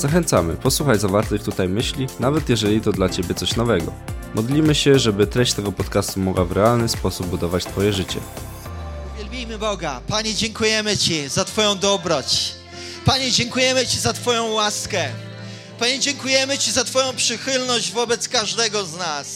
[0.00, 3.92] Zachęcamy, posłuchaj zawartych tutaj myśli, nawet jeżeli to dla Ciebie coś nowego.
[4.34, 8.18] Modlimy się, żeby treść tego podcastu mogła w realny sposób budować Twoje życie.
[9.14, 10.00] Uwielbijmy Boga.
[10.08, 12.52] Panie, dziękujemy Ci za Twoją dobroć.
[13.04, 15.08] Panie, dziękujemy Ci za Twoją łaskę.
[15.78, 19.26] Panie, dziękujemy Ci za Twoją przychylność wobec każdego z nas.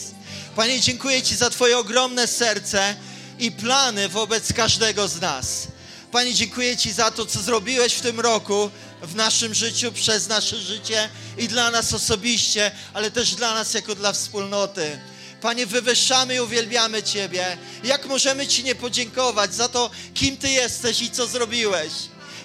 [0.56, 2.96] Panie, dziękuję Ci za Twoje ogromne serce
[3.38, 5.68] i plany wobec każdego z nas.
[6.12, 8.70] Panie, dziękuję Ci za to, co zrobiłeś w tym roku
[9.02, 11.08] w naszym życiu, przez nasze życie
[11.38, 14.98] i dla nas osobiście, ale też dla nas jako dla wspólnoty.
[15.40, 17.58] Panie, wywyższamy i uwielbiamy Ciebie.
[17.84, 21.92] Jak możemy Ci nie podziękować za to, kim Ty jesteś i co zrobiłeś?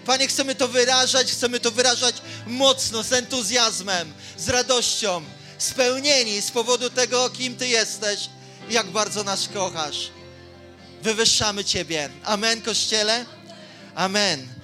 [0.05, 2.16] Panie, chcemy to wyrażać, chcemy to wyrażać
[2.47, 5.23] mocno, z entuzjazmem, z radością,
[5.58, 8.20] spełnieni z powodu tego, kim Ty jesteś
[8.70, 10.09] i jak bardzo nas kochasz.
[11.02, 12.09] Wywyższamy Ciebie.
[12.23, 13.25] Amen, Kościele.
[13.95, 14.58] Amen.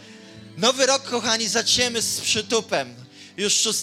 [0.57, 2.95] Nowy rok, kochani, zaczniemy z przytupem.
[3.37, 3.79] Już 6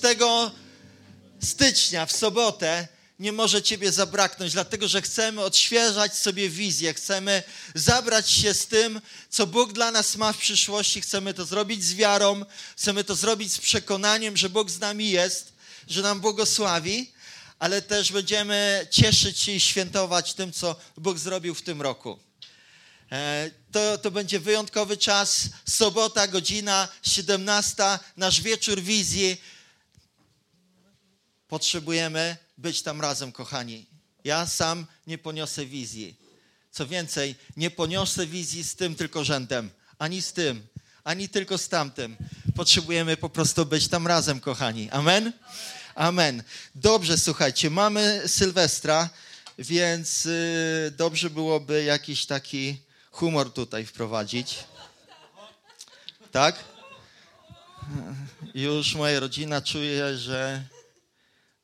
[1.43, 7.43] stycznia, w sobotę, nie może Ciebie zabraknąć, dlatego że chcemy odświeżać sobie wizję, chcemy
[7.75, 11.95] zabrać się z tym, co Bóg dla nas ma w przyszłości, chcemy to zrobić z
[11.95, 12.45] wiarą,
[12.77, 15.53] chcemy to zrobić z przekonaniem, że Bóg z nami jest,
[15.89, 17.13] że nam błogosławi,
[17.59, 22.32] ale też będziemy cieszyć się i świętować tym, co Bóg zrobił w tym roku.
[23.13, 27.83] E, to, to będzie wyjątkowy czas, sobota, godzina 17,
[28.17, 29.41] nasz wieczór wizji.
[31.49, 33.87] Potrzebujemy być tam razem, kochani.
[34.25, 36.17] Ja sam nie poniosę wizji.
[36.71, 40.67] Co więcej, nie poniosę wizji z tym tylko rzędem, ani z tym,
[41.05, 42.17] ani tylko z tamtym.
[42.57, 44.91] Potrzebujemy po prostu być tam razem, kochani.
[44.91, 45.33] Amen?
[45.95, 46.43] Amen.
[46.75, 49.11] Dobrze, słuchajcie, mamy Sylwestra,
[49.59, 54.59] więc y, dobrze byłoby jakiś taki humor tutaj wprowadzić.
[56.33, 56.65] Tak?
[58.55, 60.65] Już moja rodzina czuje, że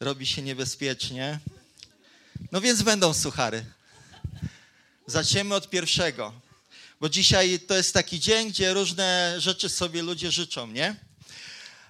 [0.00, 1.40] robi się niebezpiecznie.
[2.52, 3.64] No więc będą suchary.
[5.06, 6.32] Zaczniemy od pierwszego,
[7.00, 10.96] bo dzisiaj to jest taki dzień, gdzie różne rzeczy sobie ludzie życzą, nie?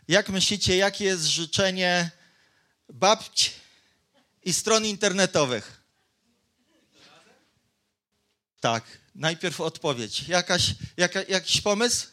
[0.09, 2.11] Jak myślicie, jakie jest życzenie
[2.89, 3.51] babci
[4.45, 5.83] i stron internetowych?
[8.61, 8.85] Tak,
[9.19, 10.29] najpierw odpowiedź.
[10.29, 12.07] Jakaś, jaka, jakiś pomysł?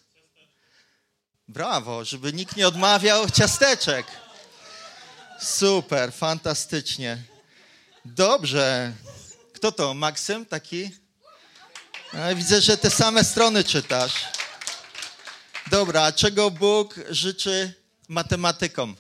[1.48, 4.08] Brawo, żeby nikt nie odmawiał ciasteczek.
[5.40, 7.24] Super, fantastycznie.
[8.06, 8.94] Dobrze.
[9.54, 9.94] Kto to?
[9.94, 10.92] Maksym taki?
[12.14, 14.26] A, widzę, że te same strony czytasz.
[15.68, 17.74] Dobra, czego Bóg życzy
[18.08, 18.96] matematykom?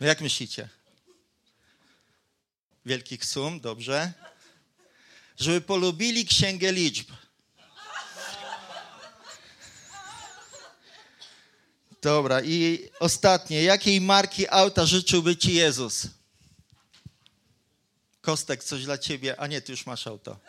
[0.00, 0.68] Jak myślicie?
[2.86, 4.12] Wielkich sum, dobrze
[5.40, 7.12] żeby polubili księgę liczb.
[12.02, 13.62] Dobra, i ostatnie.
[13.62, 16.06] Jakiej marki auta życzyłby ci Jezus?
[18.20, 19.40] Kostek, coś dla ciebie.
[19.40, 20.40] A nie, ty już masz auto.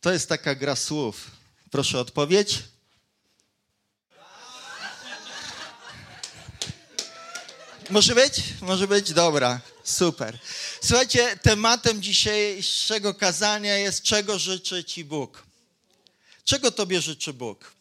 [0.00, 1.30] To jest taka gra słów.
[1.70, 2.58] Proszę odpowiedź.
[7.90, 8.42] Może być?
[8.60, 9.12] Może być?
[9.12, 10.38] Dobra, super.
[10.82, 15.46] Słuchajcie, tematem dzisiejszego kazania jest czego życzy Ci Bóg.
[16.44, 17.72] Czego Tobie życzy Bóg?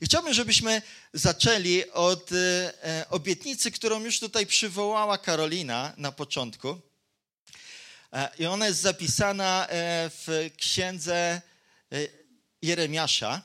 [0.00, 6.80] I chciałbym, żebyśmy zaczęli od e, obietnicy, którą już tutaj przywołała Karolina na początku.
[8.12, 11.42] E, I ona jest zapisana e, w księdze
[11.92, 11.96] e,
[12.62, 13.42] Jeremiasza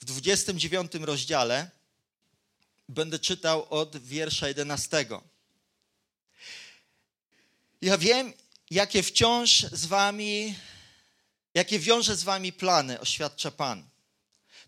[0.00, 1.70] w 29 rozdziale.
[2.88, 5.06] Będę czytał od wiersza 11.
[7.82, 8.32] Ja wiem,
[8.70, 10.54] jakie wciąż z wami,
[11.54, 13.88] jakie wiąże z wami plany, oświadcza Pan.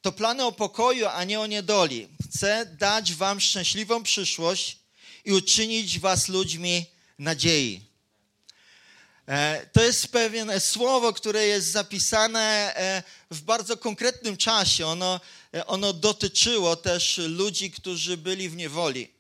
[0.03, 2.09] To plany o pokoju, a nie o niedoli.
[2.25, 4.79] Chcę dać wam szczęśliwą przyszłość
[5.25, 6.87] i uczynić was ludźmi
[7.19, 7.81] nadziei.
[9.29, 14.87] E, to jest pewien słowo, które jest zapisane e, w bardzo konkretnym czasie.
[14.87, 15.21] Ono,
[15.55, 19.11] e, ono dotyczyło też ludzi, którzy byli w niewoli.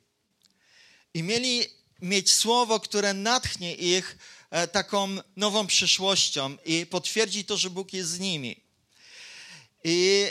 [1.15, 4.19] I mieli mieć słowo, które natchnie ich
[4.51, 8.61] e, taką nową przyszłością i potwierdzi to, że Bóg jest z nimi.
[9.85, 10.27] I,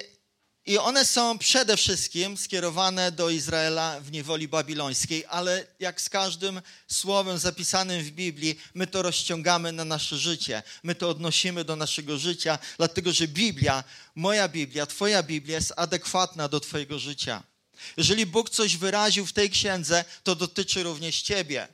[0.65, 6.61] I one są przede wszystkim skierowane do Izraela w niewoli babilońskiej, ale jak z każdym
[6.87, 10.63] słowem zapisanym w Biblii, my to rozciągamy na nasze życie.
[10.83, 13.83] My to odnosimy do naszego życia, dlatego że Biblia,
[14.15, 17.43] moja Biblia, Twoja Biblia jest adekwatna do Twojego życia.
[17.97, 21.67] Jeżeli Bóg coś wyraził w tej księdze, to dotyczy również Ciebie.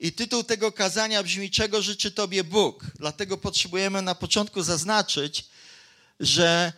[0.00, 2.84] I tytuł tego kazania brzmi: Czego życzy Tobie Bóg?
[2.94, 5.44] Dlatego potrzebujemy na początku zaznaczyć,
[6.20, 6.72] że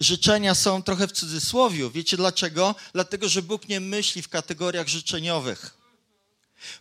[0.00, 1.90] życzenia są trochę w cudzysłowiu.
[1.90, 2.74] Wiecie dlaczego?
[2.92, 5.82] Dlatego, że Bóg nie myśli w kategoriach życzeniowych.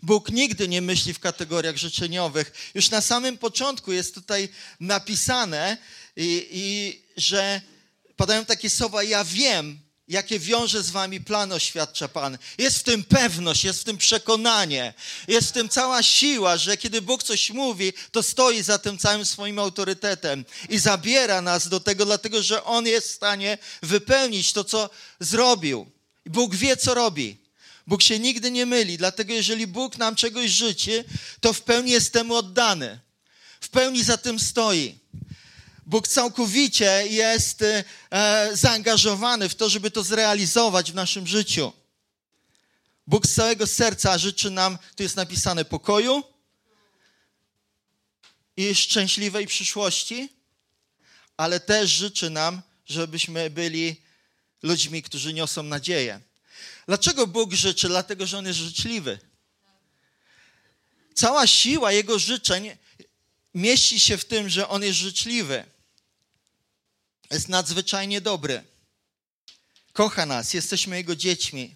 [0.03, 2.71] Bóg nigdy nie myśli w kategoriach życzeniowych.
[2.73, 5.77] Już na samym początku jest tutaj napisane,
[6.15, 7.61] i, i że
[8.15, 9.79] padają takie słowa: Ja wiem,
[10.11, 12.37] jakie wiąże z wami plan, oświadcza Pan.
[12.57, 14.93] Jest w tym pewność, jest w tym przekonanie,
[15.27, 19.25] jest w tym cała siła, że kiedy Bóg coś mówi, to stoi za tym całym
[19.25, 24.63] swoim autorytetem i zabiera nas do tego, dlatego że On jest w stanie wypełnić to,
[24.63, 25.91] co zrobił.
[26.25, 27.37] Bóg wie, co robi.
[27.87, 31.03] Bóg się nigdy nie myli, dlatego jeżeli Bóg nam czegoś życzy,
[31.39, 32.99] to w pełni jest temu oddany.
[33.61, 34.99] W pełni za tym stoi.
[35.85, 37.83] Bóg całkowicie jest e,
[38.53, 41.73] zaangażowany w to, żeby to zrealizować w naszym życiu.
[43.07, 46.23] Bóg z całego serca życzy nam, tu jest napisane, pokoju
[48.57, 50.29] i szczęśliwej przyszłości,
[51.37, 54.01] ale też życzy nam, żebyśmy byli
[54.63, 56.21] ludźmi, którzy niosą nadzieję.
[56.87, 57.87] Dlaczego Bóg życzy?
[57.87, 59.19] Dlatego, że On jest życzliwy.
[61.13, 62.77] Cała siła Jego życzeń
[63.53, 65.65] mieści się w tym, że On jest życzliwy
[67.31, 68.63] jest nadzwyczajnie dobry.
[69.93, 71.75] Kocha nas, jesteśmy Jego dziećmi.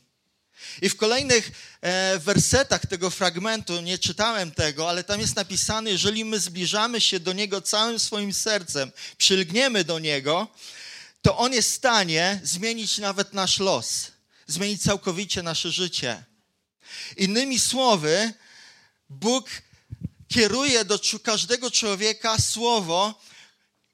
[0.82, 1.52] I w kolejnych
[1.82, 7.20] e, wersetach tego fragmentu, nie czytałem tego, ale tam jest napisane, jeżeli my zbliżamy się
[7.20, 10.48] do Niego całym swoim sercem, przylgniemy do Niego,
[11.22, 14.12] to On jest w stanie zmienić nawet nasz los,
[14.48, 16.24] zmienić całkowicie nasze życie.
[17.18, 18.34] Innymi słowy,
[19.10, 19.50] Bóg
[20.28, 23.22] kieruje do każdego człowieka słowo,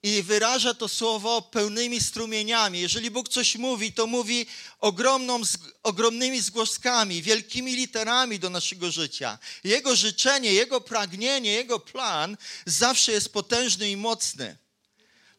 [0.03, 2.79] i wyraża to słowo pełnymi strumieniami.
[2.79, 4.45] Jeżeli Bóg coś mówi, to mówi
[4.79, 5.41] ogromną,
[5.83, 9.37] ogromnymi zgłoskami, wielkimi literami do naszego życia.
[9.63, 14.57] Jego życzenie, Jego pragnienie, Jego plan zawsze jest potężny i mocny.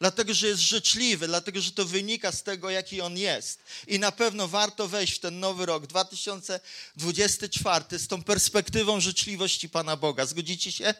[0.02, 3.62] Dlatego, że jest życzliwy, dlatego, że to wynika z tego, jaki On jest.
[3.86, 9.96] I na pewno warto wejść w ten nowy rok 2024 z tą perspektywą życzliwości Pana
[9.96, 10.26] Boga.
[10.26, 10.94] Zgodzicie się?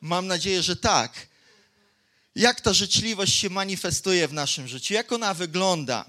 [0.00, 1.26] Mam nadzieję, że tak
[2.34, 6.04] jak ta życzliwość się manifestuje w naszym życiu, jak ona wygląda,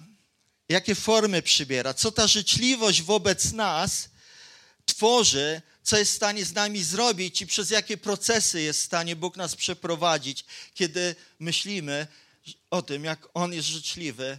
[0.69, 4.09] jakie formy przybiera, co ta życzliwość wobec nas
[4.85, 9.15] tworzy, co jest w stanie z nami zrobić i przez jakie procesy jest w stanie
[9.15, 12.07] Bóg nas przeprowadzić, kiedy myślimy
[12.71, 14.37] o tym, jak On jest życzliwy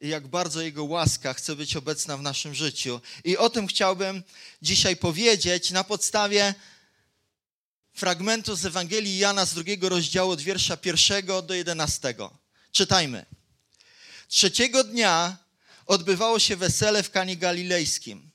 [0.00, 3.00] i jak bardzo Jego łaska chce być obecna w naszym życiu.
[3.24, 4.22] I o tym chciałbym
[4.62, 6.54] dzisiaj powiedzieć na podstawie
[7.94, 12.38] fragmentu z Ewangelii Jana z drugiego rozdziału od wiersza pierwszego do jedenastego.
[12.72, 13.26] Czytajmy.
[14.28, 15.36] Trzeciego dnia
[15.86, 18.31] odbywało się wesele w Kanie Galilejskim.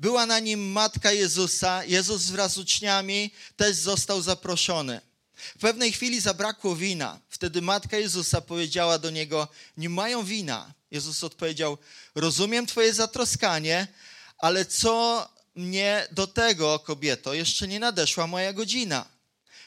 [0.00, 1.84] Była na nim matka Jezusa.
[1.84, 5.00] Jezus wraz z uczniami też został zaproszony.
[5.34, 7.20] W pewnej chwili zabrakło wina.
[7.28, 10.72] Wtedy matka Jezusa powiedziała do niego: Nie mają wina.
[10.90, 11.78] Jezus odpowiedział:
[12.14, 13.86] Rozumiem Twoje zatroskanie,
[14.38, 19.06] ale co mnie do tego, kobieto, jeszcze nie nadeszła moja godzina.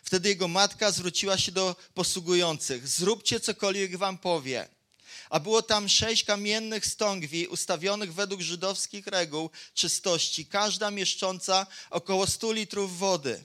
[0.03, 4.67] Wtedy jego matka zwróciła się do posługujących: Zróbcie cokolwiek wam powie.
[5.33, 12.51] A było tam sześć kamiennych stągwi ustawionych według żydowskich reguł czystości, każda mieszcząca około stu
[12.51, 13.43] litrów wody.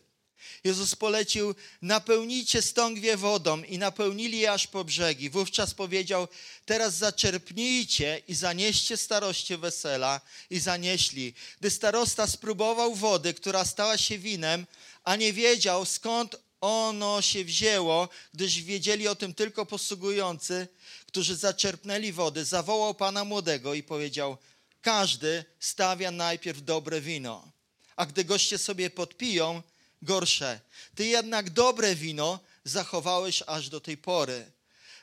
[0.64, 5.30] Jezus polecił: Napełnijcie stągwie wodą, i napełnili je aż po brzegi.
[5.30, 6.28] Wówczas powiedział:
[6.66, 10.21] Teraz zaczerpnijcie i zanieście staroście wesela.
[10.50, 11.35] I zanieśli.
[11.61, 14.66] Gdy starosta spróbował wody, która stała się winem,
[15.04, 20.68] a nie wiedział skąd ono się wzięło, gdyż wiedzieli o tym tylko posługujący,
[21.09, 24.37] którzy zaczerpnęli wody, zawołał pana młodego i powiedział:
[24.81, 27.53] Każdy stawia najpierw dobre wino,
[27.97, 29.62] a gdy goście sobie podpiją,
[30.03, 30.61] gorsze.
[30.95, 34.50] Ty jednak dobre wino zachowałeś aż do tej pory.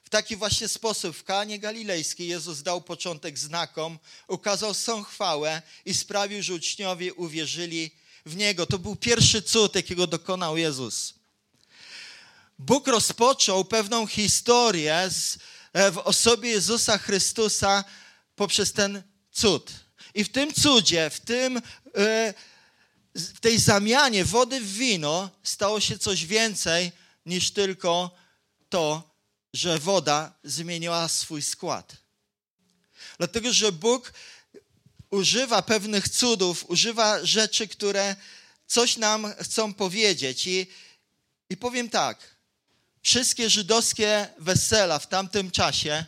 [0.03, 5.93] W taki właśnie sposób w Kanie Galilejskiej Jezus dał początek znakom, ukazał swą chwałę i
[5.93, 7.91] sprawił, że uczniowie uwierzyli
[8.25, 8.65] w Niego.
[8.65, 11.13] To był pierwszy cud, jakiego dokonał Jezus.
[12.59, 15.38] Bóg rozpoczął pewną historię z,
[15.75, 17.84] w osobie Jezusa Chrystusa
[18.36, 19.72] poprzez ten cud.
[20.13, 21.62] I w tym cudzie, w tym
[21.98, 22.34] e,
[23.15, 26.91] w tej zamianie wody w wino stało się coś więcej
[27.25, 28.15] niż tylko
[28.70, 29.15] to,
[29.53, 31.96] że woda zmieniła swój skład.
[33.17, 34.13] Dlatego, że Bóg
[35.10, 38.15] używa pewnych cudów, używa rzeczy, które
[38.67, 40.48] coś nam chcą powiedzieć.
[40.48, 40.67] I,
[41.50, 42.34] i powiem tak,
[43.05, 46.05] wszystkie żydowskie wesela w tamtym czasie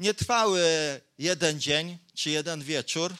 [0.00, 0.60] nie trwały
[1.18, 3.14] jeden dzień czy jeden wieczór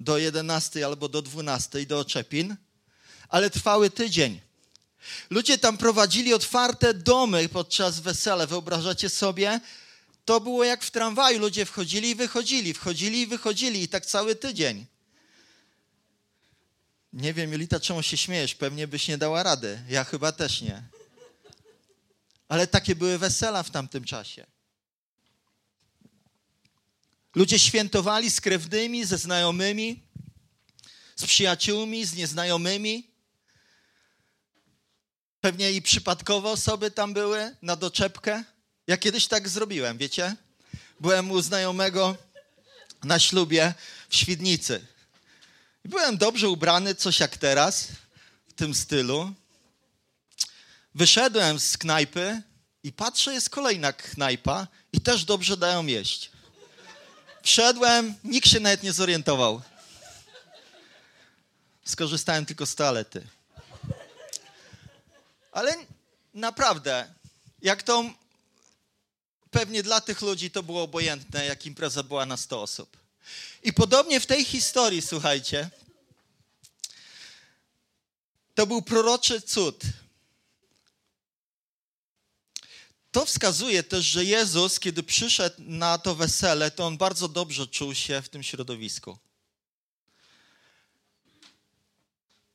[0.00, 2.56] do 11 albo do 12 do oczepin,
[3.28, 4.40] ale trwały tydzień.
[5.30, 8.46] Ludzie tam prowadzili otwarte domy podczas wesela.
[8.46, 9.60] Wyobrażacie sobie?
[10.24, 11.38] To było jak w tramwaju.
[11.38, 14.86] Ludzie wchodzili i wychodzili, wchodzili i wychodzili i tak cały tydzień.
[17.12, 18.54] Nie wiem, Julita, czemu się śmiejesz?
[18.54, 19.82] Pewnie byś nie dała rady.
[19.88, 20.95] Ja chyba też nie.
[22.48, 24.46] Ale takie były wesela w tamtym czasie.
[27.34, 30.02] Ludzie świętowali z krewnymi, ze znajomymi,
[31.16, 33.10] z przyjaciółmi, z nieznajomymi.
[35.40, 38.44] Pewnie i przypadkowe osoby tam były na doczepkę.
[38.86, 40.36] Ja kiedyś tak zrobiłem, wiecie?
[41.00, 42.16] Byłem u znajomego
[43.04, 43.74] na ślubie
[44.08, 44.86] w Świdnicy.
[45.84, 47.88] Byłem dobrze ubrany, coś jak teraz,
[48.46, 49.34] w tym stylu.
[50.96, 52.42] Wyszedłem z knajpy
[52.82, 56.30] i patrzę, jest kolejna knajpa i też dobrze dają jeść.
[57.42, 59.62] Wszedłem, nikt się nawet nie zorientował.
[61.84, 63.26] Skorzystałem tylko z toalety.
[65.52, 65.74] Ale
[66.34, 67.14] naprawdę,
[67.62, 68.04] jak to
[69.50, 72.96] pewnie dla tych ludzi to było obojętne, jak impreza była na 100 osób.
[73.62, 75.70] I podobnie w tej historii, słuchajcie,
[78.54, 79.84] to był proroczy cud.
[83.16, 87.94] To wskazuje też, że Jezus, kiedy przyszedł na to wesele, to on bardzo dobrze czuł
[87.94, 89.18] się w tym środowisku.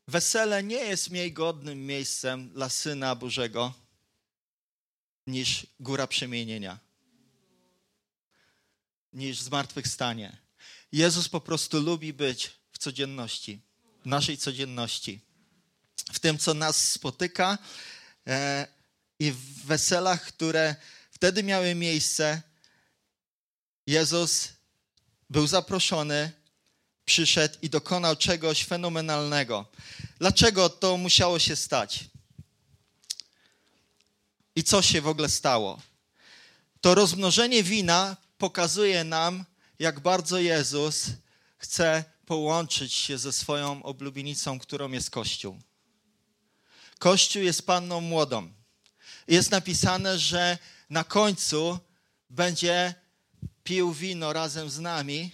[0.08, 3.74] Wesele nie jest mniej godnym miejscem dla Syna Bożego
[5.28, 6.80] niż Góra Przemienienia,
[9.14, 10.38] niż Zmartwychwstanie.
[10.92, 13.62] Jezus po prostu lubi być w codzienności,
[14.04, 15.22] w naszej codzienności,
[16.12, 17.58] w tym, co nas spotyka
[18.28, 18.81] e,
[19.22, 20.76] i w weselach, które
[21.12, 22.42] wtedy miały miejsce.
[23.88, 24.50] Jezus
[25.30, 26.32] był zaproszony
[27.06, 29.66] przyszedł i dokonał czegoś fenomenalnego.
[30.20, 32.04] Dlaczego to musiało się stać?
[34.56, 35.82] I co się w ogóle stało?
[36.82, 39.46] To rozmnożenie wina pokazuje nam,
[39.80, 41.06] jak bardzo Jezus
[41.58, 45.60] chce połączyć się ze swoją oblubienicą, którą jest Kościół.
[47.00, 48.61] Kościół jest panną młodą.
[49.32, 50.58] Jest napisane, że
[50.90, 51.80] na końcu
[52.30, 52.94] będzie
[53.64, 55.32] pił wino razem z nami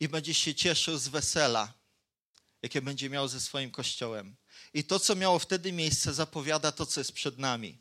[0.00, 1.72] i będzie się cieszył z wesela,
[2.62, 4.36] jakie będzie miał ze swoim kościołem.
[4.74, 7.78] I to, co miało wtedy miejsce, zapowiada to, co jest przed nami.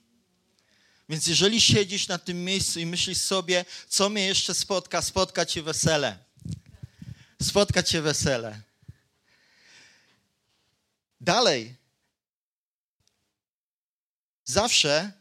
[1.10, 5.62] Więc jeżeli siedzisz na tym miejscu i myślisz sobie, co mnie jeszcze spotka, spotka cię
[5.62, 6.18] wesele.
[7.42, 8.62] Spotka cię wesele.
[11.22, 11.76] Dalej.
[14.46, 15.19] Zawsze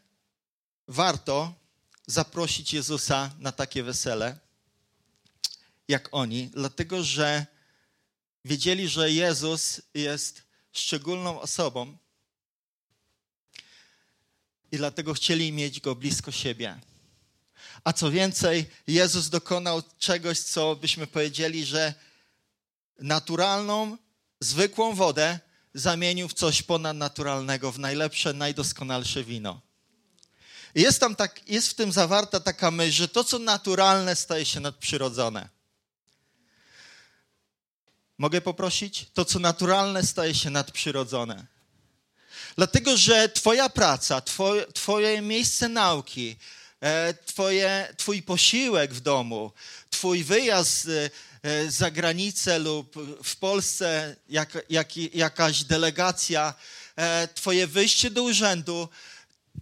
[0.89, 1.53] warto
[2.07, 4.39] zaprosić Jezusa na takie wesele
[5.87, 7.45] jak oni, dlatego że
[8.45, 11.97] wiedzieli, że Jezus jest szczególną osobą
[14.71, 16.79] i dlatego chcieli mieć go blisko siebie.
[17.83, 21.93] A co więcej, Jezus dokonał czegoś, co byśmy powiedzieli, że
[22.99, 23.97] naturalną,
[24.39, 25.39] zwykłą wodę
[25.73, 29.68] zamienił w coś ponadnaturalnego, w najlepsze, najdoskonalsze wino.
[30.75, 34.59] Jest, tam tak, jest w tym zawarta taka myśl, że to, co naturalne, staje się
[34.59, 35.49] nadprzyrodzone.
[38.17, 39.05] Mogę poprosić?
[39.13, 41.45] To, co naturalne, staje się nadprzyrodzone.
[42.55, 46.35] Dlatego, że Twoja praca, twoje, twoje miejsce nauki,
[46.81, 49.51] e, twoje, Twój posiłek w domu,
[49.89, 50.87] Twój wyjazd
[51.43, 56.53] e, za granicę lub w Polsce jak, jak, jakaś delegacja,
[56.95, 58.89] e, Twoje wyjście do urzędu,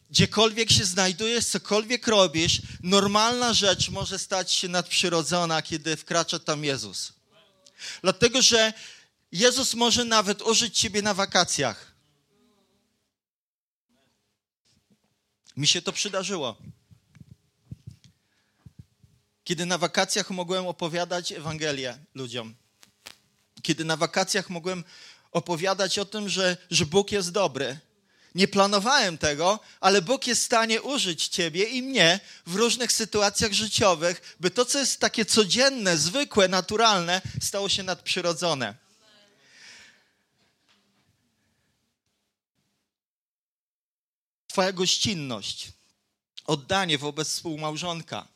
[0.09, 7.13] gdziekolwiek się znajdujesz, cokolwiek robisz, normalna rzecz może stać się nadprzyrodzona, kiedy wkracza tam Jezus.
[8.01, 8.73] Dlatego, że
[9.31, 11.91] Jezus może nawet użyć ciebie na wakacjach.
[15.57, 16.57] Mi się to przydarzyło.
[19.43, 22.55] Kiedy na wakacjach mogłem opowiadać Ewangelię ludziom.
[23.61, 24.83] Kiedy na wakacjach mogłem
[25.31, 27.79] opowiadać o tym, że, że Bóg jest dobry,
[28.37, 33.53] nie planowałem tego, ale Bóg jest w stanie użyć Ciebie i mnie w różnych sytuacjach
[33.53, 38.75] życiowych, by to, co jest takie codzienne, zwykłe, naturalne, stało się nadprzyrodzone.
[44.47, 45.71] Twoja gościnność,
[46.45, 48.27] oddanie wobec współmałżonka,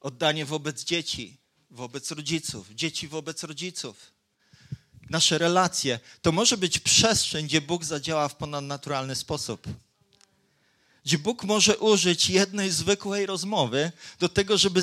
[0.00, 1.36] oddanie wobec dzieci,
[1.70, 4.17] wobec rodziców, dzieci wobec rodziców.
[5.10, 9.66] Nasze relacje to może być przestrzeń, gdzie Bóg zadziała w ponadnaturalny sposób.
[11.04, 14.82] Gdzie Bóg może użyć jednej zwykłej rozmowy do tego, żeby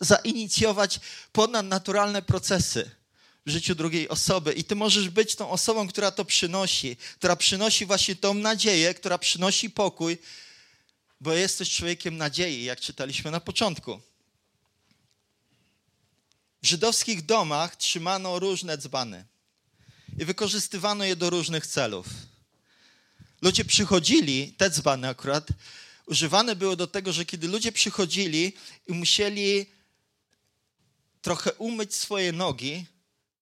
[0.00, 1.00] zainicjować
[1.32, 2.90] ponadnaturalne procesy
[3.46, 4.52] w życiu drugiej osoby.
[4.52, 9.18] I ty możesz być tą osobą, która to przynosi, która przynosi właśnie tą nadzieję, która
[9.18, 10.18] przynosi pokój,
[11.20, 14.00] bo jesteś człowiekiem nadziei, jak czytaliśmy na początku.
[16.62, 19.24] W żydowskich domach trzymano różne dzbany
[20.18, 22.06] i wykorzystywano je do różnych celów.
[23.42, 25.48] Ludzie przychodzili, te dzbany akurat,
[26.06, 28.52] używane były do tego, że kiedy ludzie przychodzili
[28.86, 29.66] i musieli
[31.22, 32.86] trochę umyć swoje nogi,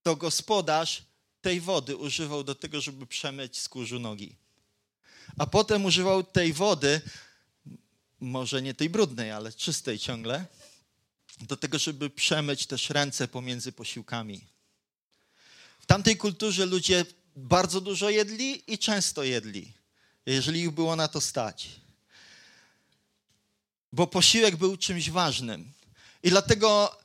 [0.03, 1.03] to gospodarz
[1.41, 4.35] tej wody używał do tego, żeby przemyć z kurzu nogi.
[5.37, 7.01] A potem używał tej wody,
[8.19, 10.45] może nie tej brudnej, ale czystej ciągle,
[11.41, 14.47] do tego, żeby przemyć też ręce pomiędzy posiłkami.
[15.79, 17.05] W tamtej kulturze ludzie
[17.35, 19.73] bardzo dużo jedli i często jedli,
[20.25, 21.69] jeżeli ich było na to stać.
[23.93, 25.71] Bo posiłek był czymś ważnym.
[26.23, 26.97] I dlatego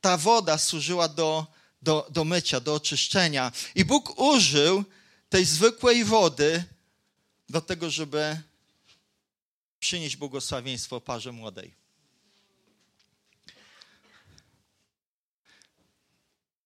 [0.00, 1.46] ta woda służyła do,
[1.82, 3.52] do, do mycia, do oczyszczenia.
[3.74, 4.84] I Bóg użył
[5.28, 6.64] tej zwykłej wody
[7.48, 8.40] do tego, żeby
[9.80, 11.74] przynieść błogosławieństwo parze młodej.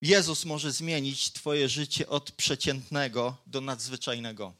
[0.03, 4.53] Jezus może zmienić Twoje życie od przeciętnego do nadzwyczajnego.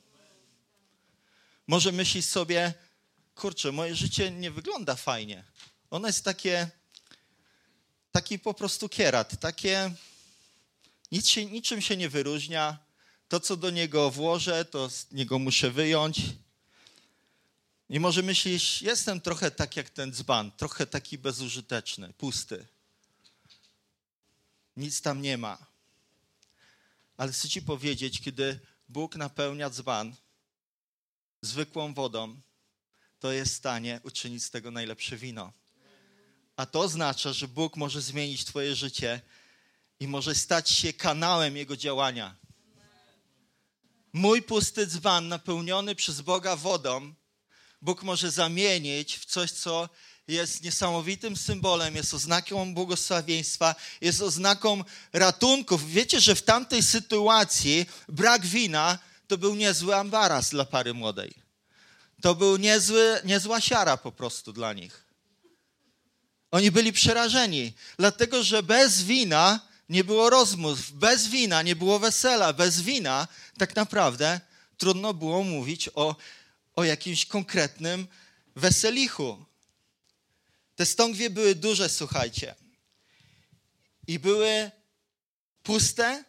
[1.68, 2.74] Może myślisz sobie,
[3.36, 5.44] kurczę, moje życie nie wygląda fajnie.
[5.90, 6.70] Ono jest takie,
[8.12, 9.92] taki po prostu kierat, takie,
[11.12, 12.78] nic się, niczym się nie wyróżnia.
[13.30, 16.22] To, co do niego włożę, to z niego muszę wyjąć.
[17.90, 22.73] I może myślisz, jestem trochę tak jak ten dzban, trochę taki bezużyteczny, pusty
[24.78, 25.58] nic tam nie ma.
[27.18, 30.16] Ale chcę ci powiedzieć, kiedy Bóg napełnia dzban
[31.42, 32.42] zwykłą wodą,
[33.20, 35.54] to jest w stanie uczynić z tego najlepsze wino.
[36.56, 39.22] A to oznacza, że Bóg może zmienić Twoje życie
[40.00, 42.36] i może stać się kanałem Jego działania.
[44.14, 47.14] Mój pusty dzban napełniony przez Boga wodą,
[47.82, 49.90] Bóg może zamienić w coś, co
[50.28, 54.84] jest niesamowitym symbolem, jest oznaką błogosławieństwa, jest oznaką
[55.14, 55.92] ratunków.
[55.92, 61.34] Wiecie, że w tamtej sytuacji brak wina to był niezły ambaras dla pary młodej.
[62.22, 65.06] To był niezły, niezła siara po prostu dla nich.
[66.52, 69.60] Oni byli przerażeni, dlatego że bez wina
[69.90, 74.42] nie było rozmów, bez wina nie było wesela, bez wina tak naprawdę
[74.78, 76.16] trudno było mówić o,
[76.76, 78.08] o jakimś konkretnym
[78.56, 79.46] weselichu.
[80.76, 82.56] Te stągwie były duże, słuchajcie.
[84.08, 84.72] I były
[85.64, 86.24] puste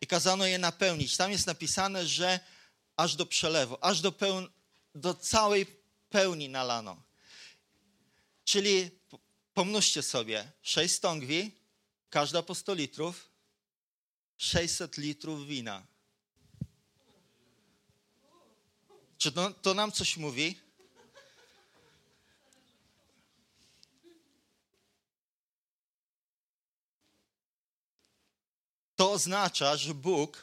[0.00, 1.16] i kazano je napełnić.
[1.16, 2.40] Tam jest napisane, że
[2.96, 4.48] aż do przelewu, aż do, peł...
[4.94, 5.66] do całej
[6.10, 7.02] pełni nalano.
[8.44, 8.90] Czyli
[9.54, 11.52] pomnóżcie sobie, sześć stągwi,
[12.10, 13.30] każda po 100 litrów,
[14.36, 15.86] 600 litrów wina.
[19.18, 20.69] Czy to, to nam coś mówi?
[29.00, 30.42] To oznacza, że Bóg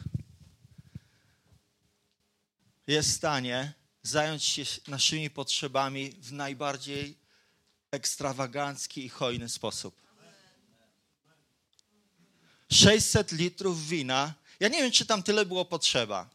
[2.87, 7.17] jest w stanie zająć się naszymi potrzebami w najbardziej
[7.91, 10.01] ekstrawagancki i hojny sposób.
[12.71, 14.33] 600 litrów wina.
[14.59, 16.29] Ja nie wiem, czy tam tyle było potrzeba.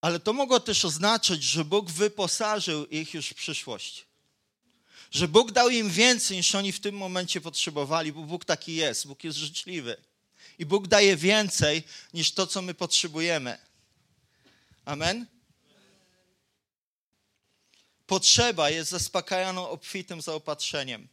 [0.00, 4.06] Ale to mogło też oznaczać, że Bóg wyposażył ich już w przyszłość.
[5.10, 9.06] Że Bóg dał im więcej, niż oni w tym momencie potrzebowali, bo Bóg taki jest.
[9.06, 10.11] Bóg jest życzliwy.
[10.58, 11.82] I Bóg daje więcej
[12.14, 13.58] niż to, co my potrzebujemy.
[14.84, 15.26] Amen?
[18.06, 21.08] Potrzeba jest zaspokajaną obfitym zaopatrzeniem.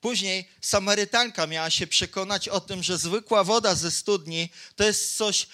[0.00, 5.46] Później Samarytanka miała się przekonać o tym, że zwykła woda ze studni to jest coś,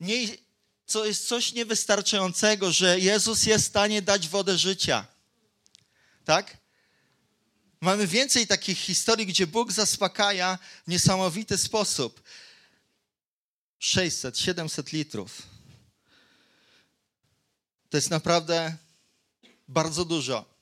[0.00, 0.28] nie,
[0.86, 5.06] co jest coś niewystarczającego, że Jezus jest w stanie dać wodę życia.
[6.24, 6.56] Tak?
[7.80, 12.22] Mamy więcej takich historii, gdzie Bóg zaspokaja w niesamowity sposób.
[13.78, 15.42] 600, 700 litrów.
[17.90, 18.76] To jest naprawdę
[19.68, 20.56] bardzo dużo.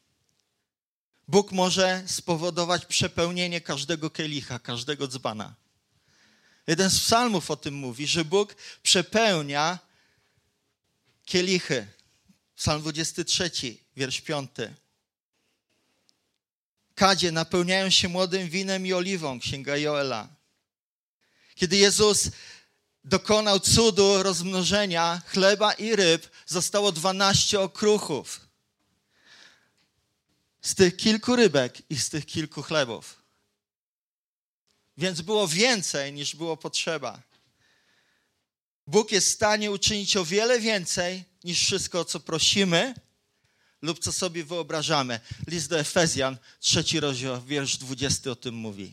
[1.29, 5.55] Bóg może spowodować przepełnienie każdego kielicha, każdego dzbana.
[6.67, 9.79] Jeden z psalmów o tym mówi, że Bóg przepełnia
[11.25, 11.87] kielichy.
[12.57, 13.51] Psalm 23,
[13.97, 14.51] wiersz 5.
[16.95, 20.29] kadzie napełniają się młodym winem i oliwą, księga Joela.
[21.55, 22.31] Kiedy Jezus
[23.05, 28.41] dokonał cudu rozmnożenia chleba i ryb, zostało 12 okruchów.
[30.63, 33.23] Z tych kilku rybek i z tych kilku chlebów.
[34.97, 37.23] Więc było więcej niż było potrzeba.
[38.87, 42.95] Bóg jest w stanie uczynić o wiele więcej niż wszystko, o co prosimy
[43.85, 45.21] lub co sobie wyobrażamy.
[45.47, 48.93] List do Efezjan, trzeci rozdział, wiersz 20 o tym mówi.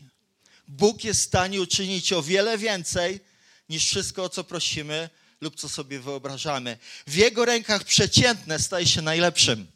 [0.68, 3.20] Bóg jest w stanie uczynić o wiele więcej
[3.68, 6.78] niż wszystko, o co prosimy lub co sobie wyobrażamy.
[7.06, 9.66] W Jego rękach przeciętne staje się najlepszym.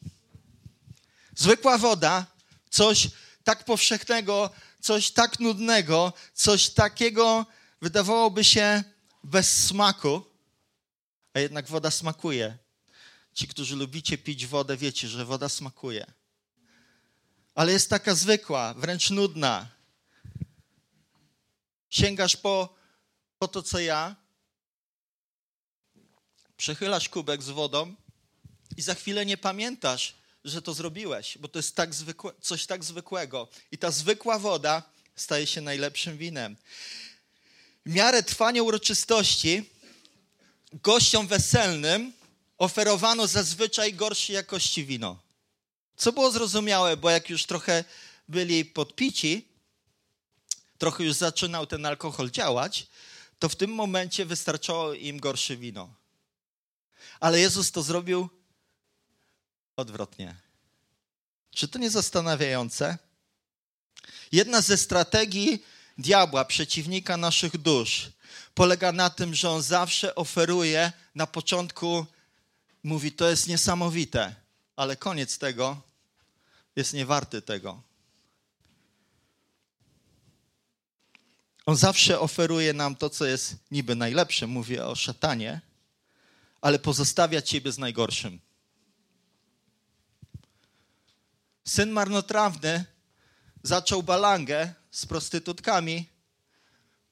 [1.37, 2.27] Zwykła woda,
[2.71, 3.09] coś
[3.45, 4.51] tak powszechnego,
[4.81, 7.47] coś tak nudnego, coś takiego
[7.83, 8.85] wydawałoby się
[9.25, 10.23] bez smaku,
[11.35, 12.66] a jednak woda smakuje.
[13.37, 16.07] Ci, którzy lubicie pić wodę, wiecie, że woda smakuje.
[17.55, 19.69] Ale jest taka zwykła, wręcz nudna.
[21.91, 22.75] Sięgasz po,
[23.39, 24.17] po to, co ja,
[26.57, 27.95] przechylasz kubek z wodą
[28.77, 32.85] i za chwilę nie pamiętasz, że to zrobiłeś, bo to jest tak zwykłe, coś tak
[32.85, 33.49] zwykłego.
[33.73, 34.83] I ta zwykła woda
[35.17, 36.57] staje się najlepszym winem.
[37.87, 39.71] W miarę trwania uroczystości
[40.73, 42.13] gościom weselnym
[42.59, 45.19] oferowano zazwyczaj gorszej jakości wino.
[45.97, 47.85] Co było zrozumiałe, bo jak już trochę
[48.29, 49.49] byli podpici,
[50.79, 52.87] trochę już zaczynał ten alkohol działać,
[53.39, 55.95] to w tym momencie wystarczało im gorsze wino.
[57.21, 58.29] Ale Jezus to zrobił
[59.77, 60.37] odwrotnie.
[61.51, 62.99] Czy to nie zastanawiające?
[64.33, 65.65] Jedna ze strategii
[65.99, 68.11] diabła, przeciwnika naszych dusz,
[68.55, 72.07] polega na tym, że on zawsze oferuje na początku,
[72.87, 74.35] mówi, to jest niesamowite,
[74.77, 75.83] ale koniec tego
[76.77, 77.83] jest niewarty tego.
[81.67, 85.61] On zawsze oferuje nam to, co jest niby najlepsze, mówię o szatanie,
[86.61, 88.41] ale pozostawia ciebie z najgorszym.
[91.65, 92.85] Syn marnotrawny
[93.63, 96.09] zaczął balangę z prostytutkami,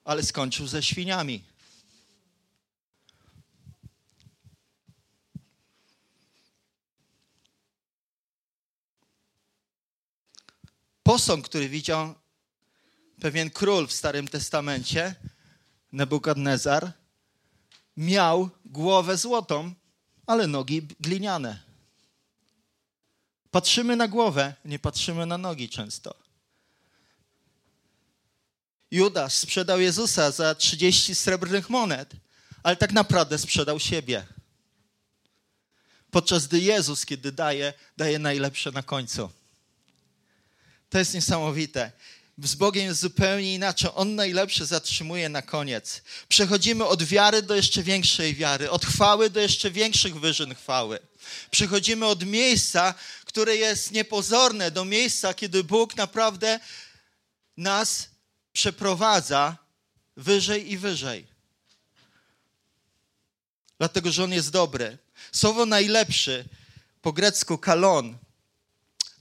[0.05, 1.45] ale skończył ze świniami.
[11.14, 12.14] Posąg, który widział
[13.20, 15.14] pewien król w Starym Testamencie,
[15.92, 16.92] Nebukadnezar,
[17.96, 19.74] miał głowę złotą,
[20.27, 21.62] ale nogi gliniane.
[23.50, 26.14] Patrzymy na głowę, nie patrzymy na nogi często.
[28.90, 32.12] Judasz sprzedał Jezusa za 30 srebrnych monet,
[32.62, 34.27] ale tak naprawdę sprzedał siebie.
[36.11, 39.44] Podczas gdy Jezus, kiedy daje, daje najlepsze na końcu.
[40.95, 41.93] To jest niesamowite.
[42.39, 43.91] Z Bogiem jest zupełnie inaczej.
[43.95, 46.03] On najlepsze zatrzymuje na koniec.
[46.29, 50.99] Przechodzimy od wiary do jeszcze większej wiary, od chwały do jeszcze większych wyżyn chwały.
[51.51, 56.61] Przechodzimy od miejsca, które jest niepozorne, do miejsca, kiedy Bóg naprawdę
[57.57, 58.09] nas
[58.53, 59.57] przeprowadza
[60.17, 61.27] wyżej i wyżej.
[63.79, 64.99] Dlatego, że On jest dobry.
[65.33, 66.45] Słowo najlepszy,
[67.03, 68.19] po grecku kalon,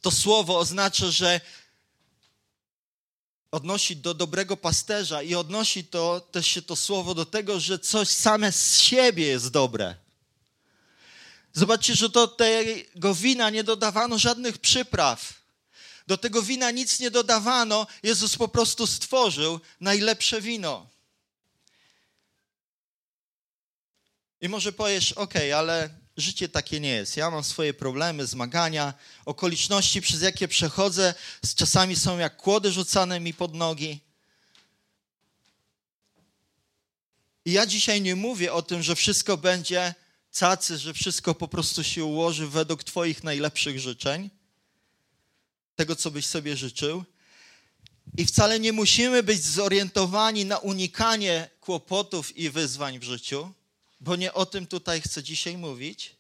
[0.02, 1.42] to słowo oznacza, że
[3.54, 8.08] odnosi do dobrego pasterza i odnosi to też się to słowo do tego, że coś
[8.08, 9.96] same z siebie jest dobre.
[11.54, 15.34] Zobaczcie, że do tego wina nie dodawano żadnych przypraw.
[16.08, 17.88] Do tego wina nic nie dodawano.
[18.04, 20.88] Jezus po prostu stworzył najlepsze wino.
[24.42, 27.18] I może powiesz, ok, ale życie takie nie jest.
[27.18, 28.94] Ja mam swoje problemy, zmagania,
[29.26, 31.14] okoliczności, przez jakie przechodzę,
[31.56, 34.00] czasami są jak kłody rzucane mi pod nogi.
[37.46, 39.94] I ja dzisiaj nie mówię o tym, że wszystko będzie
[40.32, 44.30] cacy, że wszystko po prostu się ułoży według Twoich najlepszych życzeń,
[45.76, 47.04] tego, co byś sobie życzył.
[48.18, 53.54] I wcale nie musimy być zorientowani na unikanie kłopotów i wyzwań w życiu
[54.04, 56.16] bo nie o tym tutaj chcę dzisiaj mówić,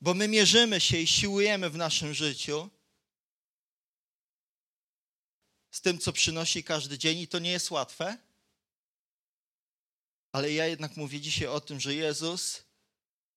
[0.00, 2.70] bo my mierzymy się i siłujemy w naszym życiu
[5.70, 8.18] z tym, co przynosi każdy dzień, i to nie jest łatwe.
[10.32, 12.62] Ale ja jednak mówię dzisiaj o tym, że Jezus,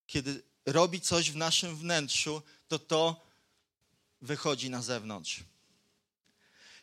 [0.08, 3.28] kiedy robi coś w naszym wnętrzu, to to
[4.22, 5.44] wychodzi na zewnątrz.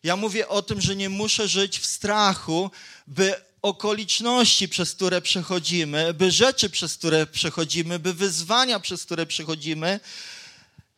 [0.03, 2.71] Ja mówię o tym, że nie muszę żyć w strachu,
[3.07, 10.01] by okoliczności, przez które przechodzimy, by rzeczy, przez które przechodzimy, by wyzwania, przez które przechodzimy,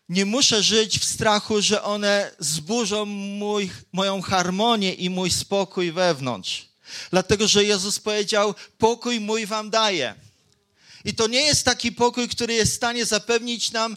[0.09, 6.69] Nie muszę żyć w strachu, że one zburzą mój, moją harmonię i mój spokój wewnątrz.
[7.11, 10.15] Dlatego, że Jezus powiedział: Pokój mój wam daję.
[11.05, 13.97] I to nie jest taki pokój, który jest w stanie zapewnić nam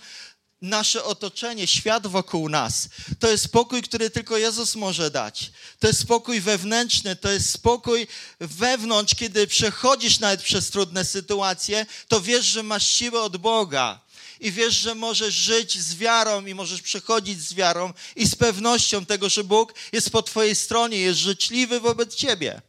[0.61, 2.89] nasze otoczenie, świat wokół nas.
[3.19, 5.51] To jest spokój, który tylko Jezus może dać.
[5.79, 8.07] To jest spokój wewnętrzny, to jest spokój
[8.39, 14.05] wewnątrz, kiedy przechodzisz nawet przez trudne sytuacje, to wiesz, że masz siłę od Boga.
[14.39, 19.05] I wiesz, że możesz żyć z wiarą i możesz przechodzić z wiarą i z pewnością
[19.05, 22.61] tego, że Bóg jest po Twojej stronie, jest życzliwy wobec Ciebie.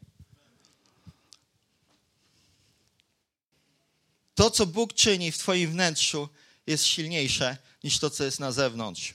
[4.35, 6.29] To, co Bóg czyni w Twoim wnętrzu,
[6.67, 9.15] jest silniejsze niż to, co jest na zewnątrz.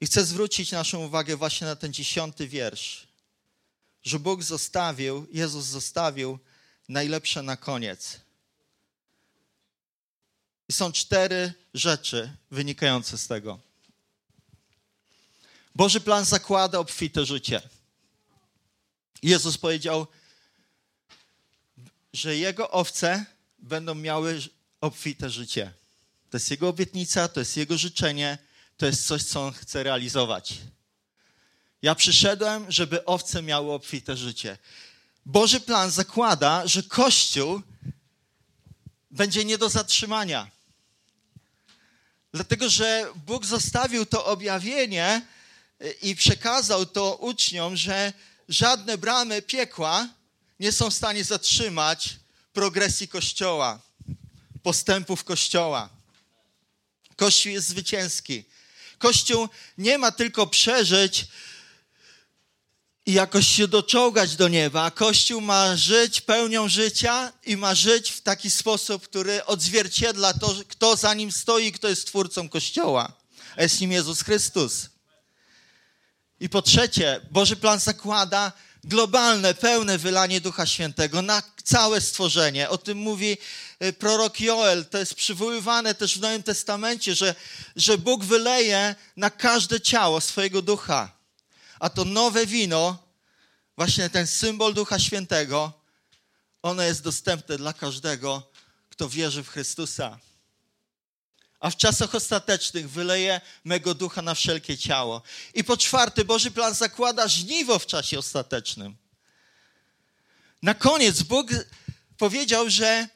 [0.00, 3.06] I chcę zwrócić naszą uwagę właśnie na ten dziesiąty wiersz,
[4.02, 6.38] że Bóg zostawił, Jezus zostawił
[6.88, 8.20] najlepsze na koniec.
[10.68, 13.60] I są cztery rzeczy wynikające z tego.
[15.74, 17.62] Boży plan zakłada obfite życie.
[19.22, 20.06] Jezus powiedział,
[22.12, 23.26] że Jego owce
[23.58, 24.40] będą miały
[24.80, 25.72] obfite życie.
[26.30, 28.38] To jest Jego obietnica, to jest Jego życzenie,
[28.76, 30.54] to jest coś, co On chce realizować.
[31.82, 34.58] Ja przyszedłem, żeby owce miały obfite życie.
[35.26, 37.62] Boży plan zakłada, że Kościół
[39.10, 40.50] będzie nie do zatrzymania.
[42.32, 45.26] Dlatego, że Bóg zostawił to objawienie
[46.02, 48.12] i przekazał to uczniom, że
[48.48, 50.08] żadne bramy piekła
[50.60, 52.16] nie są w stanie zatrzymać
[52.52, 53.80] progresji Kościoła,
[54.62, 55.88] postępów Kościoła.
[57.16, 58.44] Kościół jest zwycięski.
[58.98, 61.26] Kościół nie ma tylko przeżyć
[63.06, 64.90] i jakoś się doczołgać do nieba.
[64.90, 70.96] Kościół ma żyć pełnią życia i ma żyć w taki sposób, który odzwierciedla to, kto
[70.96, 73.12] za nim stoi, kto jest twórcą Kościoła.
[73.56, 74.88] A jest nim Jezus Chrystus.
[76.40, 78.52] I po trzecie, Boży plan zakłada
[78.84, 82.68] globalne, pełne wylanie Ducha Świętego na całe stworzenie.
[82.68, 83.36] O tym mówi
[83.78, 84.84] e, prorok Joel.
[84.86, 87.34] To jest przywoływane też w Nowym Testamencie, że,
[87.76, 91.12] że Bóg wyleje na każde ciało swojego ducha.
[91.80, 92.98] A to nowe wino,
[93.76, 95.72] właśnie ten symbol Ducha Świętego,
[96.62, 98.42] ono jest dostępne dla każdego,
[98.90, 100.18] kto wierzy w Chrystusa
[101.60, 105.22] a w czasach ostatecznych wyleje mego ducha na wszelkie ciało.
[105.54, 108.96] I po czwarte, Boży plan zakłada żniwo w czasie ostatecznym.
[110.62, 111.46] Na koniec Bóg
[112.18, 113.08] powiedział, że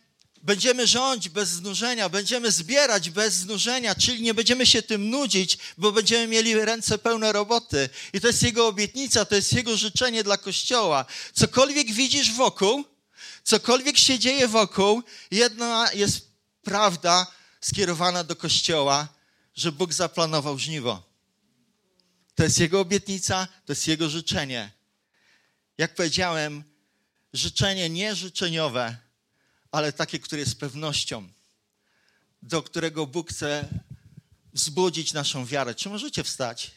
[0.42, 5.92] będziemy rządzić bez znużenia, będziemy zbierać bez znużenia, czyli nie będziemy się tym nudzić, bo
[5.92, 7.88] będziemy mieli ręce pełne roboty.
[8.12, 11.04] I to jest Jego obietnica, to jest Jego życzenie dla Kościoła.
[11.32, 12.84] Cokolwiek widzisz wokół,
[13.44, 16.28] cokolwiek się dzieje wokół, jedna jest
[16.62, 17.26] prawda,
[17.60, 19.08] skierowana do Kościoła,
[19.54, 21.02] że Bóg zaplanował żniwo.
[22.34, 24.70] To jest Jego obietnica, to jest Jego życzenie.
[25.78, 26.71] Jak powiedziałem,
[27.32, 28.96] życzenie nie życzeniowe,
[29.70, 31.28] ale takie, które jest pewnością,
[32.42, 33.68] do którego Bóg chce
[34.52, 35.74] wzbudzić naszą wiarę.
[35.74, 36.70] Czy możecie wstać?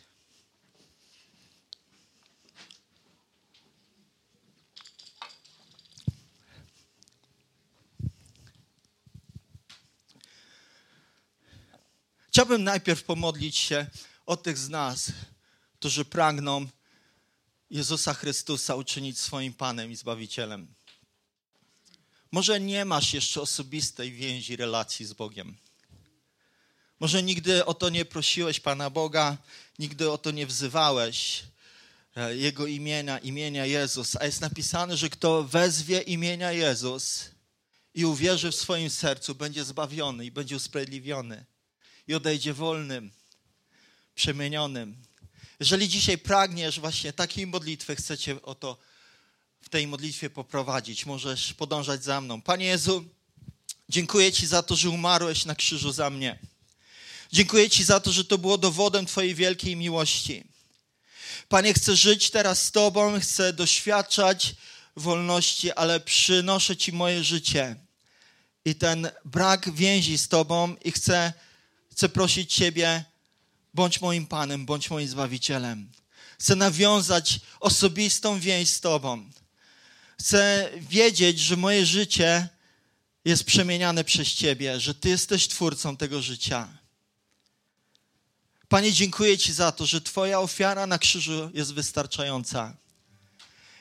[12.27, 13.87] Chciałbym najpierw pomodlić się
[14.25, 15.11] o tych z nas,
[15.79, 16.67] którzy pragną
[17.69, 20.67] Jezusa Chrystusa uczynić swoim Panem i Zbawicielem.
[22.31, 25.57] Może nie masz jeszcze osobistej więzi, relacji z Bogiem.
[26.99, 29.37] Może nigdy o to nie prosiłeś Pana Boga,
[29.79, 31.43] nigdy o to nie wzywałeś
[32.15, 34.15] e, Jego imienia, imienia Jezus.
[34.15, 37.29] A jest napisane, że kto wezwie imienia Jezus
[37.93, 41.45] i uwierzy w swoim sercu, będzie zbawiony i będzie usprawiedliwiony
[42.07, 43.11] i odejdzie wolnym,
[44.15, 45.04] przemienionym.
[45.59, 48.77] Jeżeli dzisiaj pragniesz właśnie takiej modlitwy, chcecie o to
[49.61, 52.41] w tej modlitwie poprowadzić, możesz podążać za mną.
[52.41, 53.05] Panie Jezu,
[53.89, 56.39] dziękuję Ci za to, że umarłeś na krzyżu za mnie.
[57.31, 60.43] Dziękuję Ci za to, że to było dowodem Twojej wielkiej miłości.
[61.49, 64.55] Panie, chcę żyć teraz z Tobą, chcę doświadczać
[64.95, 67.75] wolności, ale przynoszę Ci moje życie
[68.65, 71.33] i ten brak więzi z Tobą i chcę
[71.95, 73.03] Chcę prosić Ciebie,
[73.75, 75.91] bądź moim Panem, bądź moim Zbawicielem.
[76.39, 79.29] Chcę nawiązać osobistą więź z Tobą.
[80.19, 82.49] Chcę wiedzieć, że moje życie
[83.25, 86.77] jest przemieniane przez Ciebie, że Ty jesteś Twórcą tego życia.
[88.67, 92.77] Panie, dziękuję Ci za to, że Twoja ofiara na krzyżu jest wystarczająca.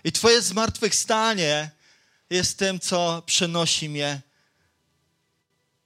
[0.04, 1.70] I Twoje zmartwychwstanie
[2.30, 4.22] jest tym, co przenosi mnie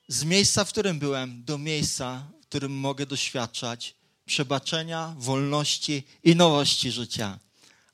[0.09, 3.98] z miejsca, w którym byłem, do miejsca, w którym mogę doświadczać
[4.29, 7.39] przebaczenia, wolności i nowości życia.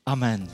[0.04, 0.46] Amen.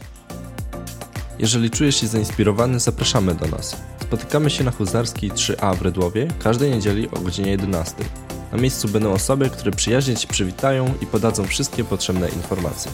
[1.39, 3.77] Jeżeli czujesz się zainspirowany, zapraszamy do nas.
[4.03, 7.95] Spotykamy się na Huzarskiej 3A w Redłowie każdej niedzieli o godzinie 11.
[8.53, 12.93] Na miejscu będą osoby, które przyjaźnie Ci przywitają i podadzą wszystkie potrzebne informacje.